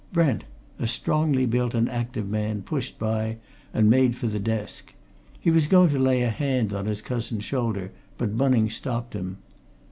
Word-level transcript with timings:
Brent, 0.11 0.45
a 0.79 0.87
strongly 0.87 1.45
built 1.45 1.75
and 1.75 1.87
active 1.87 2.27
man, 2.27 2.63
pushed 2.63 2.97
by, 2.97 3.37
and 3.71 3.87
made 3.87 4.15
for 4.15 4.25
the 4.25 4.39
desk. 4.39 4.95
He 5.39 5.51
was 5.51 5.67
going 5.67 5.91
to 5.91 5.99
lay 5.99 6.23
a 6.23 6.31
hand 6.31 6.73
on 6.73 6.87
his 6.87 7.03
cousin's 7.03 7.43
shoulder, 7.43 7.91
but 8.17 8.35
Bunning 8.35 8.71
stopped 8.71 9.13
him. 9.13 9.37